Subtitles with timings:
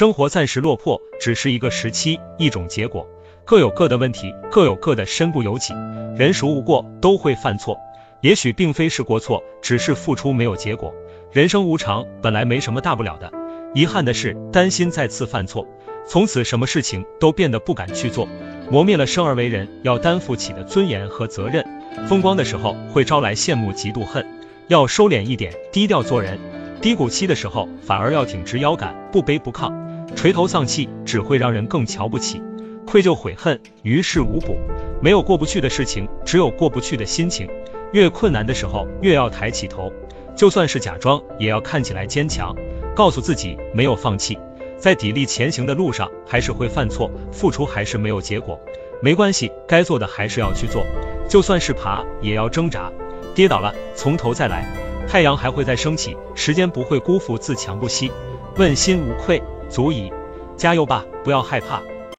[0.00, 3.06] 生活暂时落魄，只是一个时期，一种结果。
[3.44, 5.74] 各有各的问题，各有各的身不由己。
[6.16, 7.76] 人孰无过，都会犯错。
[8.22, 10.94] 也许并非是过错，只是付出没有结果。
[11.32, 13.30] 人生无常，本来没什么大不了的。
[13.74, 15.66] 遗憾的是，担心再次犯错，
[16.06, 18.26] 从此什么事情都变得不敢去做，
[18.70, 21.62] 磨灭了生而为人要担负起的尊严和责任。
[22.08, 24.26] 风光的时候会招来羡慕、嫉妒、恨，
[24.68, 26.38] 要收敛一点，低调做人。
[26.80, 29.89] 低谷期的时候，反而要挺直腰杆，不卑不亢。
[30.20, 32.42] 垂头丧气只会让人更瞧不起，
[32.86, 34.54] 愧疚悔恨于事无补。
[35.00, 37.48] 没有过不去的事情，只有过不去的心情。
[37.94, 39.90] 越困难的时候，越要抬起头，
[40.36, 42.54] 就算是假装，也要看起来坚强。
[42.94, 44.38] 告诉自己没有放弃，
[44.76, 48.60] 在砥砺前行的路上，还是会犯错，付出还是没有结果，
[49.00, 50.84] 没关系，该做的还是要去做。
[51.30, 52.92] 就算是爬，也要挣扎。
[53.34, 54.66] 跌倒了，从头再来。
[55.08, 58.12] 太阳还会再升起，时间不会辜负自强不息。
[58.56, 60.12] 问心无愧，足矣。
[60.56, 61.80] 加油吧，不要害怕。